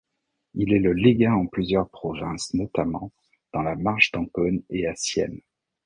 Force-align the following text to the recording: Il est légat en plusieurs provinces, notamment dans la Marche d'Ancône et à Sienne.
Il 0.55 0.73
est 0.73 0.79
légat 0.79 1.31
en 1.35 1.45
plusieurs 1.45 1.87
provinces, 1.87 2.55
notamment 2.55 3.11
dans 3.53 3.61
la 3.61 3.75
Marche 3.75 4.11
d'Ancône 4.11 4.63
et 4.71 4.87
à 4.87 4.95
Sienne. 4.95 5.39